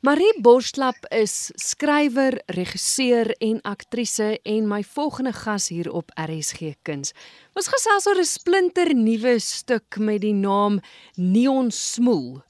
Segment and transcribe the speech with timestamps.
[0.00, 7.12] Marie Borslap is skrywer, regisseur en aktrise en my volgende gas hier op RSG Kuns.
[7.52, 10.80] Ons gesels oor 'n splinter nuwe stuk met die naam
[11.16, 12.40] Neon Smoel.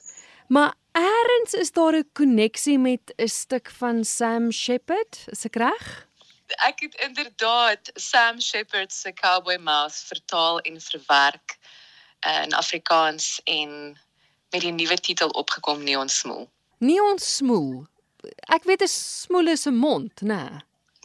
[0.47, 6.07] Maar eers is daar 'n koneksie met 'n stuk van Sam Shepard, is ek reg?
[6.47, 11.57] Ek het inderdaad Sam Shepard se Cowboy Mouth vertaal en verwerk
[12.45, 13.99] in Afrikaans en
[14.51, 16.47] met die nuwe titel opgekom Neon Smoel
[16.81, 17.85] nie ons smoel.
[18.53, 20.61] Ek weet 'n smoel is 'n mond, né?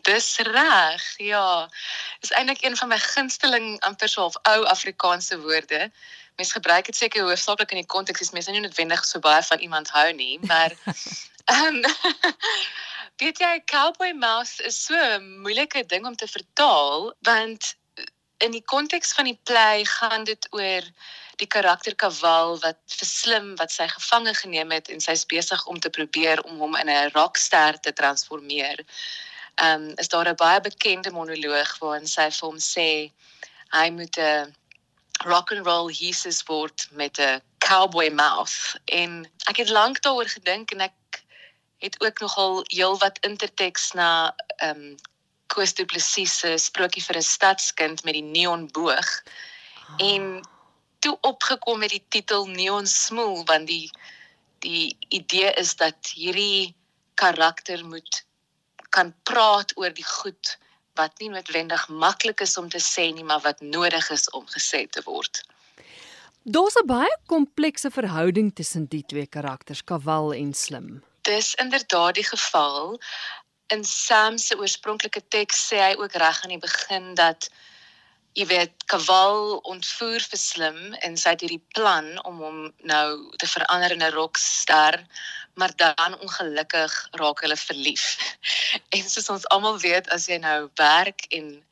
[0.06, 1.04] Dis reg.
[1.18, 1.68] Ja.
[2.20, 5.90] Dis eintlik een van my gunsteling amper so half ou Afrikaanse woorde.
[6.36, 9.58] Mens gebruik dit seker hoofsaaklik in die konteks as mense nie noodwendig so baie van
[9.58, 10.72] iemand hou nie, maar
[11.54, 11.84] ehm um,
[13.22, 17.74] weet jy cowboy mouse is so 'n moeilike ding om te vertaal want
[18.38, 20.82] in die konteks van die play gaan dit oor
[21.36, 25.90] die karakter Kaval wat verslim wat sy gevange geneem het en sy's besig om te
[25.90, 28.84] probeer om hom in 'n rockster te transformeer.
[29.54, 33.12] Ehm um, is daar 'n baie bekende monoloog waarin sy vir hom sê
[33.73, 34.54] hy moet 'n
[35.24, 40.70] rock and roll Jesus word met 'n cowboy mouth en ek het lank daaroor gedink
[40.70, 41.24] en ek
[41.79, 44.96] het ook nogal heelwat interteks na ehm um,
[45.46, 49.23] Koos Du Plessis se sprokie vir 'n stadskind met die neonboog.
[49.88, 50.07] Oh.
[50.12, 50.42] En
[50.98, 53.90] toe opgekom met die titel Neon Smoel want die
[54.64, 56.74] die idee is dat hierdie
[57.14, 58.24] karakter moet
[58.90, 60.56] kan praat oor die goed
[60.96, 64.86] wat nie noodwendig maklik is om te sê nie, maar wat nodig is om gesê
[64.88, 65.42] te word.
[66.42, 71.02] Daar's 'n baie komplekse verhouding tussen die twee karakters, Kawal en Slim.
[71.22, 73.00] Dis inderdaad die geval.
[73.66, 77.50] In Sam se oorspronklike teks sê hy ook reg aan die begin dat
[78.37, 83.09] jy weet Kaval ontvoer vir Slim en sy het hierdie plan om hom nou
[83.41, 85.00] te verander in 'n rockster
[85.56, 88.37] maar dan ongelukkig raak hulle verlief.
[88.97, 91.64] En soos ons almal weet as jy nou werk en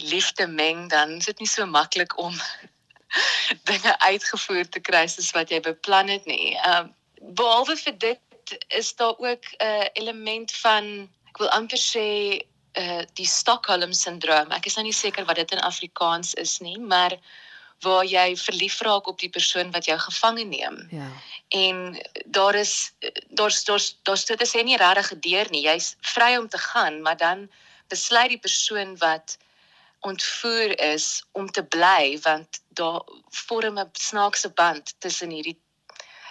[0.00, 2.34] liefde meng dan is dit nie so maklik om
[3.70, 6.56] dinge uitgevoer te kry soos wat jy beplan het nie.
[6.56, 6.94] Ehm uh,
[7.34, 12.06] behalwe vir dit is daar ook 'n uh, element van ek wil amper sê
[12.78, 14.52] uh die Stockholm syndroom.
[14.54, 17.16] Ek is nou nie seker wat dit in Afrikaans is nie, maar
[17.82, 20.78] waar jy verlief raak op die persoon wat jou gevange neem.
[20.90, 21.10] Ja.
[21.48, 22.92] En daar is
[23.30, 25.62] daar's daar's daar's dit is nie regtig gedeur nie.
[25.66, 27.48] Jy's vry om te gaan, maar dan
[27.88, 29.38] besluit die persoon wat
[30.00, 35.58] ontvoer is om te bly want daar vorm 'n snaakse band tussen hierdie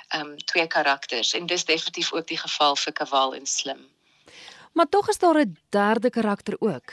[0.07, 3.87] ehm um, twee karakters en dis definitief ook die geval vir Kaval en Slim.
[4.77, 6.89] Maar tog is daar 'n derde karakter ook.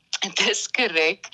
[0.44, 1.28] Dis korrek.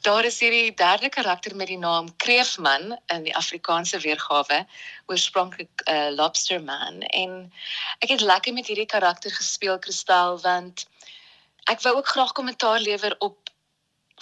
[0.00, 4.66] Daar is hierdie derde karakter met die naam Kreefman in die Afrikaanse weergawe,
[5.06, 7.52] oorspronklik 'n uh, eh, Lobster Man en
[7.98, 10.86] ek het lekker met hierdie karakter gespeel Kristal want
[11.64, 13.36] ek wou ook graag kommentaar lewer op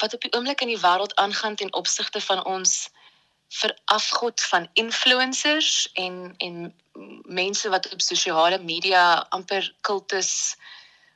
[0.00, 2.90] wat op die oomblik in die wêreld aangaan ten opsigte van ons
[3.48, 6.74] verafgod van influencers en en
[7.22, 10.56] mense wat op sosiale media amper kultus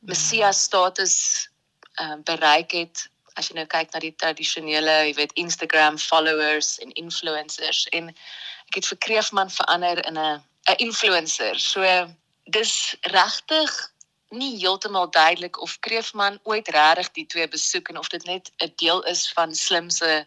[0.06, 1.14] Messias status
[1.96, 6.78] ehm uh, bereik het as jy nou kyk na die tradisionele, jy weet Instagram followers
[6.84, 8.08] en influencers en
[8.68, 11.58] ek het vir Kreefman verander in 'n 'n influencer.
[11.58, 11.82] So
[12.50, 13.70] dis regtig
[14.30, 18.72] nie heeltemal duidelik of Kreefman ooit regtig die twee besoek en of dit net 'n
[18.76, 20.26] deel is van Slim se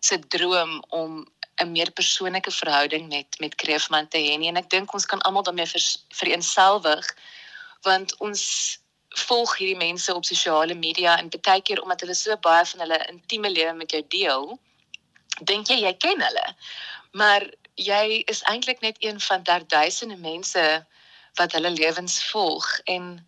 [0.00, 1.26] se droom om
[1.62, 5.42] 'n meer persoonlike verhouding met met Kreefman te hê en ek dink ons kan almal
[5.42, 5.72] daarmee
[6.08, 7.06] vereenselwig
[7.82, 8.78] want ons
[9.08, 12.98] volg hierdie mense op sosiale media en baie keer omdat hulle so baie van hulle
[13.08, 14.58] intieme lewe met jou deel,
[15.40, 16.46] dink jy jy ken hulle.
[17.12, 20.86] Maar jy is eintlik net een van duisende mense
[21.34, 23.26] wat hulle lewens volg en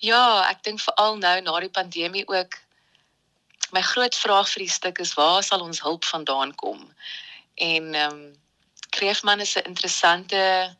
[0.00, 2.56] ja, ek dink veral nou na die pandemie ook
[3.72, 6.86] my groot vraag vir die stuk is waar sal ons hulp vandaan kom?
[7.54, 8.38] En ehm um,
[8.90, 10.74] Kreefman is 'n interessante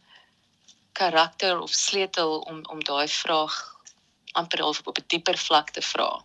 [0.93, 3.55] karakter of sleutel om om daai vraag
[4.33, 6.25] amper half op 'n dieper vlak te vra.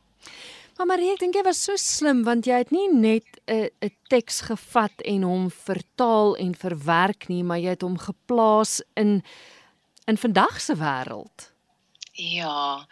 [0.78, 3.96] Maar Marie, ek dink jy was so slim want jy het nie net 'n 'n
[4.10, 9.24] teks gevat en hom vertaal en verwerk nie, maar jy het hom geplaas in
[10.06, 11.56] in vandag se wêreld.
[12.16, 12.88] Ja.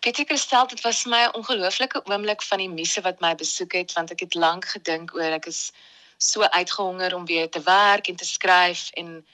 [0.00, 3.92] Weet ek gestel dit was my ongelooflike oomblik van die misse wat my besoek het
[3.92, 5.72] want ek het lank gedink oor ek is
[6.18, 9.24] so uitgehonger om weer te werk en te skryf en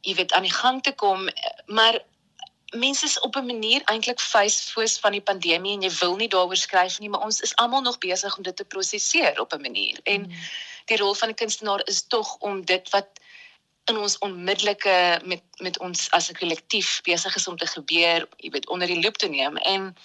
[0.00, 1.28] jy weet aan die gang te kom
[1.66, 2.00] maar
[2.72, 6.56] mense is op 'n manier eintlik face-foos van die pandemie en jy wil nie daaroor
[6.56, 10.00] skryf nie, maar ons is almal nog besig om dit te prosesseer op 'n manier.
[10.02, 10.32] En mm.
[10.84, 13.06] die rol van 'n kunstenaar is tog om dit wat
[13.84, 18.50] in ons onmiddellike met met ons as 'n kollektief besig is om te gebeur, jy
[18.50, 19.56] weet, onder die loop te neem.
[19.56, 19.96] En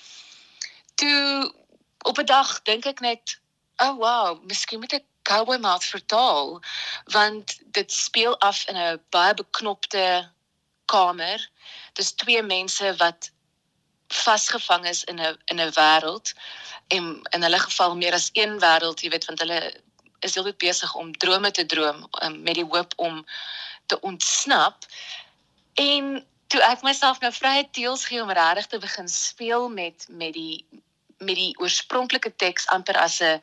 [0.95, 1.53] toe
[2.01, 3.39] op 'n dag dink ek net,
[3.75, 6.61] "Oh wow, miskien moet ek Cowboy Mouth vertaal
[7.03, 10.31] want dit speel af in 'n baie beknopte
[10.87, 11.43] kamer.
[11.99, 13.31] Dis twee mense wat
[14.07, 16.33] vasgevang is in 'n in 'n wêreld
[16.87, 17.03] en
[17.35, 19.59] in hulle geval meer as een wêreld, jy weet, want hulle
[20.19, 23.25] is heeltyd besig om drome te droom um, met die hoop om
[23.85, 24.85] te ontsnap.
[25.73, 30.33] En toe ek myself nou vrye teels gee om regtig te begin speel met met
[30.33, 30.65] die
[31.17, 33.41] met die oorspronklike teks amper as 'n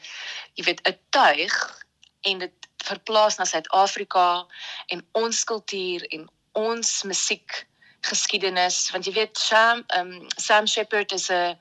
[0.55, 1.85] jy weet 'n tuig
[2.21, 4.47] en dit verplaas na Suid-Afrika
[4.87, 7.67] en ons kultuur en ons musiek
[8.05, 11.57] geskiedenis want jy weet Sam um, Sam Shepard is 'n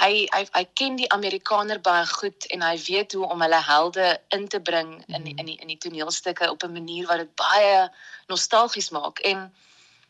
[0.00, 4.06] hy hy hy ken die Amerikaner baie goed en hy weet hoe om hulle helde
[4.36, 7.34] in te bring in die, in die, in die toneelstukke op 'n manier wat dit
[7.36, 7.90] baie
[8.28, 9.20] nostalgies maak.
[9.20, 9.52] En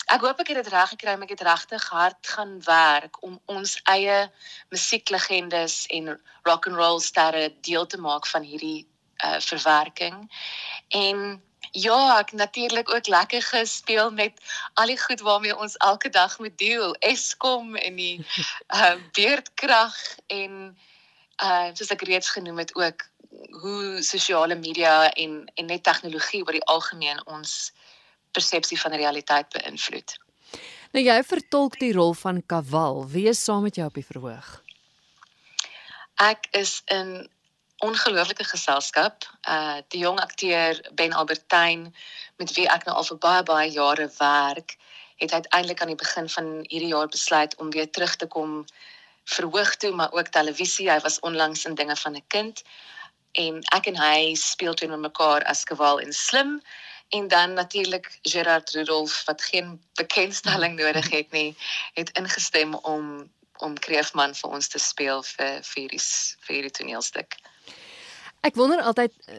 [0.07, 3.41] ek hoop ek het dit reg gekry om ek het regtig hard gaan werk om
[3.47, 4.31] ons eie
[4.71, 8.87] musieklegendes en rock and roll sterre deel te maak van hierdie
[9.25, 10.31] uh, verwerking.
[10.89, 11.43] En
[11.73, 14.33] Ja, ek natuurlik ook lekker gespeel met
[14.75, 16.93] al die goed waarmee ons elke dag moet deel.
[16.95, 18.27] Eskom en die
[18.69, 19.97] uh beerdkrag
[20.27, 20.77] en
[21.43, 23.09] uh soos ek reeds genoem het ook
[23.65, 27.73] hoe sosiale media en en net tegnologie oor die algemeen ons
[28.37, 30.17] persepsie van realiteit beïnvloed.
[30.93, 33.07] Nou jy vertolk die rol van Kawal.
[33.09, 34.61] Wie is saam met jou op die verhoog?
[36.21, 37.31] Ek is in
[37.83, 39.25] ongelooflike geselskap.
[39.49, 41.95] Uh die jong akteur Ben Albertyn
[42.37, 44.77] met wie ek nou al vir baie baie jare werk,
[45.23, 48.65] het uiteindelik aan die begin van hierdie jaar besluit om weer terug te kom
[49.25, 50.91] verhoog toe, maar ook televisie.
[50.91, 52.63] Hy was onlangs in dinge van 'n kind
[53.33, 56.61] en ek en hy speel teenoor mekaar as Kewal en Slim
[57.09, 61.57] en dan natuurlik Gerard Rudolph wat geen bekendstelling nodig het nie,
[61.95, 66.05] het ingestem om om Kreefman vir ons te speel vir vir hierdie
[66.47, 67.37] vir hierdie toneelstuk.
[68.43, 69.37] Ek wonder altyd eh,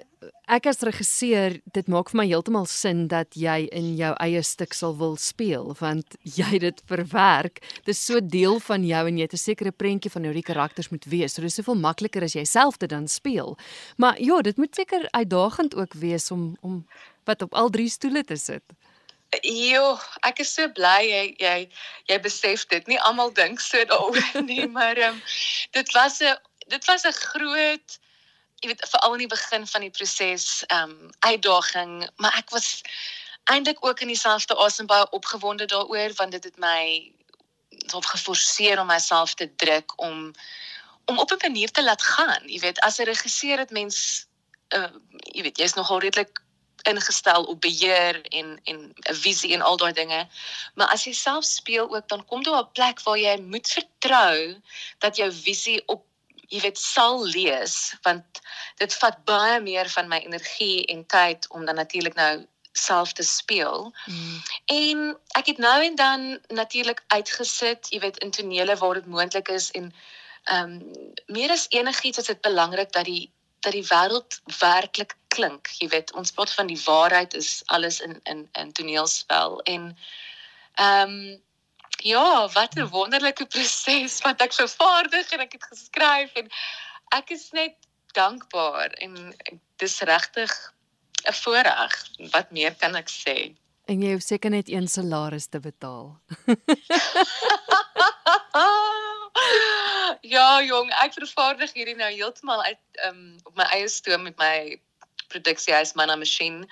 [0.55, 4.75] ek as regisseur, dit maak vir my heeltemal sin dat jy in jou eie stuk
[4.77, 7.59] sal wil speel want jy dit verwerk.
[7.83, 10.87] Dis so deel van jou en jy het 'n sekere prentjie van hoe die karakters
[10.93, 11.35] moet wees.
[11.35, 13.57] So dis soveel makliker as jy self dit dan speel.
[13.97, 16.87] Maar ja, dit moet seker uitdagend ook wees om om
[17.25, 18.63] wat op al drie stoele te sit.
[19.43, 21.69] Jo, ek is so bly jy jy
[22.07, 22.87] jy besef dit.
[22.87, 25.19] Nie almal dink so daaroor nie, maar um,
[25.71, 26.39] dit was 'n
[26.71, 27.99] dit was 'n groot
[28.63, 32.81] jy weet veral in die begin van die proses ehm um, uitdaging, maar ek was
[33.51, 37.11] eintlik ook in dieselfde asem baie opgewonde daaroor want dit het my
[37.91, 40.31] half geforseer om myself te druk om
[41.05, 42.43] om op 'n manier te laat gaan.
[42.47, 44.27] Jy weet, as 'n regisseur het mens
[44.75, 44.91] uh
[45.35, 46.41] jy weet, jy's nogal redelik
[46.83, 50.27] ingestel op beheer en en 'n visie en al daai dinge.
[50.75, 54.61] Maar as jy self speel ook dan kom daar 'n plek waar jy moet vertrou
[54.97, 56.05] dat jou visie op
[56.49, 58.41] jy weet sal lees want
[58.81, 63.23] dit vat baie meer van my energie en tyd om dan natuurlik nou self te
[63.23, 63.93] speel.
[64.05, 64.41] Mm.
[64.65, 69.47] En ek het nou en dan natuurlik uitgesit, jy weet in tonele waar dit moontlik
[69.47, 69.93] is en
[70.43, 70.91] ehm um,
[71.25, 73.31] meer as enigiets is dit belangrik dat die
[73.63, 75.69] dat die wêreld werklik klink.
[75.79, 79.97] Jy weet, ons praat van die waarheid is alles in in in toneelspel en
[80.73, 81.41] ehm um,
[82.01, 86.49] Ja, wat 'n wonderlike proses wat ek vervaardig en ek het geskryf en
[87.09, 87.75] ek is net
[88.13, 89.35] dankbaar en
[89.77, 90.73] dis regtig
[91.23, 92.07] 'n voorreg.
[92.31, 93.55] Wat meer kan ek sê?
[93.85, 96.19] En jy hoef seker net een salaris te betaal.
[100.35, 104.81] ja, jong, ek vervaardig hierdie nou heeltemal uit um, op my eie stoom met my
[105.27, 106.67] produksiehuis Manna Machine.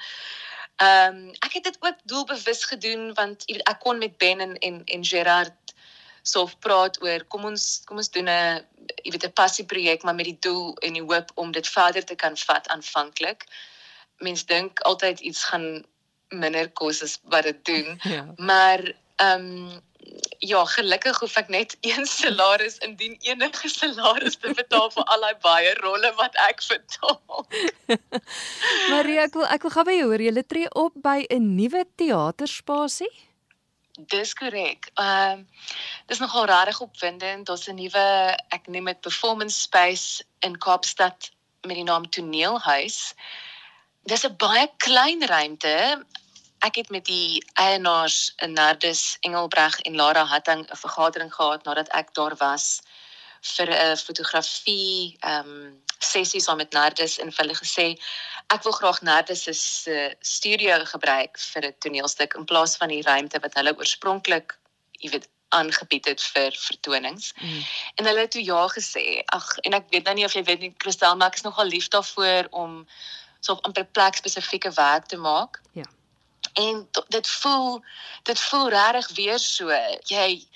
[0.81, 4.39] Ehm um, ek het dit ook doelbewus gedoen want jy weet ek kon met Ben
[4.39, 5.73] en en, en Gerard
[6.21, 8.65] soof praat oor kom ons kom ons doen 'n
[9.03, 12.05] jy weet 'n passie projek maar met die doel en die hoop om dit verder
[12.05, 13.45] te kan vat aanvanklik.
[14.17, 15.85] Mens dink altyd iets gaan
[16.29, 17.99] minder kos as wat dit doen.
[18.15, 18.25] Ja.
[18.37, 18.81] Maar
[19.15, 19.81] ehm um,
[20.41, 25.41] ja, gelukkig hoef ek net een salaris indien enige salaris te betaal vir al daai
[25.43, 27.45] baie rolle wat ek vertaal.
[28.93, 31.85] Marie, ek wil ek wil gou by jou hoor, jy tree op by 'n nuwe
[32.01, 33.11] teaterspasie?
[34.09, 34.89] Dis korrek.
[34.95, 35.47] Ehm um,
[36.07, 37.45] dis nogal regtig opwindend.
[37.47, 38.07] Daar's 'n nuwe,
[38.49, 41.31] ek noem dit performance space in Kaapstad
[41.67, 43.13] met die naam Toneelhuis.
[44.09, 46.05] Dis 'n baie klein ruimte
[46.61, 52.13] ek het met die eienaars Nardus Engelbreg en Lara Hatting 'n vergadering gehad nadat ek
[52.13, 52.81] daar was
[53.41, 57.97] vir 'n fotografie ehm um, sessie saam met Nardus en hulle gesê
[58.47, 63.01] ek wil graag Nardus se uh, studio gebruik vir 'n toneelstuk in plaas van die
[63.01, 64.57] ruimte wat hulle oorspronklik,
[64.99, 67.33] jy weet, aangebied het vir vertonings.
[67.41, 67.63] Mm.
[67.95, 69.21] En hulle het toe ja gesê.
[69.25, 71.67] Ag, en ek weet nou nie of jy weet nie, Christel, maar ek is nogal
[71.67, 72.87] lief daarvoor om
[73.39, 75.61] so op 'n plek spesifieke werk te maak.
[75.73, 75.87] Ja.
[76.53, 77.83] En dit voel
[78.23, 79.69] dit voel regtig weer so.
[80.03, 80.47] Jy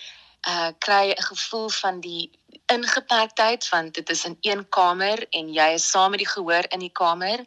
[0.48, 2.32] uh kry 'n gevoel van die
[2.66, 6.80] ingeperktheid want dit is in een kamer en jy is saam met die gehoor in
[6.80, 7.46] die kamer.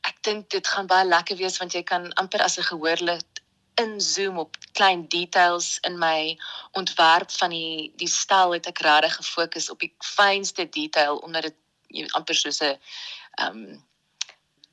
[0.00, 3.26] Ek dink dit gaan baie lekker wees want jy kan amper as 'n gehoorlid
[3.74, 6.38] inzoom op klein details in my
[6.72, 12.12] ontwerp van die die stel het ek regtig gefokus op die fynste detail omdat dit
[12.12, 12.78] amper soos 'n
[13.34, 13.84] ehm um,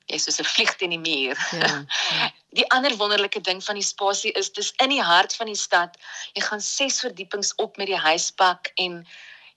[0.06, 1.38] is soos 'n vlieg teen die muur.
[1.52, 2.32] Ja, ja.
[2.52, 5.98] Die ander wonderlike ding van die spasie is dis in die hart van die stad.
[6.36, 9.02] Jy gaan ses verdiepings op met die huispak en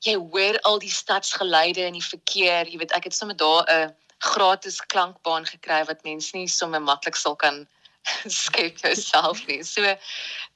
[0.06, 2.68] jy hoor al die stadsgeluide en die verkeer.
[2.70, 7.16] Jy weet ek het sommer daar 'n gratis klankbaan gekry wat mense nie sommer maklik
[7.16, 7.66] sal kan
[8.42, 9.62] skep jouself nie.
[9.62, 9.82] So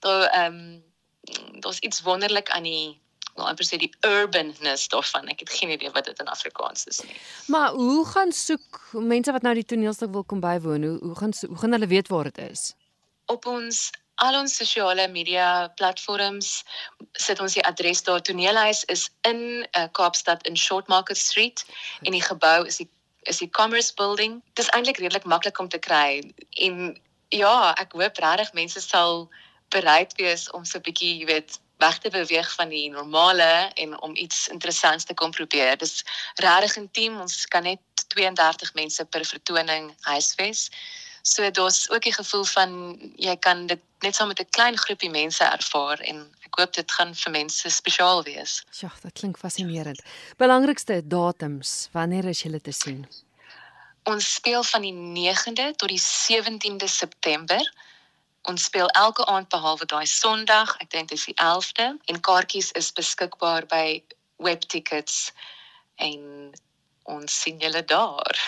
[0.00, 0.85] daar ehm um,
[1.61, 3.00] daar's iets wonderlik aan die
[3.38, 5.30] wil amper sê die urbanness daarvan.
[5.33, 7.16] Ek het geen idee wat dit in Afrikaans is nie.
[7.54, 10.85] Maar hoe gaan soek mense wat nou die toneelstuk wil kom bywoon?
[10.88, 12.73] Hoe hoe gaan hoe gaan hulle weet waar dit is?
[13.26, 16.62] Op ons al ons sosiale media platforms
[17.12, 18.23] sit ons die adres daar.
[18.23, 21.64] Toneelhuis is in uh, Kaapstad in Short Market Street
[22.02, 22.90] en die gebou is die
[23.28, 24.40] is die Commerce Building.
[24.54, 26.23] Dit is eintlik redelik maklik om te kry
[26.64, 26.97] en
[27.35, 29.26] ja, ek hoop regtig mense sal
[29.75, 34.00] bereid wees om so 'n bietjie, jy weet, weg te beweeg van die normale en
[34.00, 35.76] om iets interessants te kom probeer.
[35.78, 36.04] Dis
[36.35, 37.20] regtig intiem.
[37.20, 37.80] Ons kan net
[38.14, 40.68] 32 mense per vertoning huisves.
[41.23, 42.70] So daar's ook 'n gevoel van
[43.16, 46.92] jy kan dit net saam met 'n klein groepie mense ervaar en ek hoop dit
[46.92, 48.64] gaan vir mense spesiaal wees.
[48.80, 50.02] Ja, dit klink fascinerend.
[50.37, 53.08] Belangrikste datums, wanneer is julle te sien?
[54.02, 57.73] Ons speel van die 9de tot die 17de September.
[58.49, 62.71] Ons speel elke aand behalwe daai Sondag, ek dink dit is die 11de en kaartjies
[62.81, 64.00] is beskikbaar by
[64.40, 65.19] Webtickets
[66.07, 66.23] en
[67.05, 68.40] ons sien julle daar.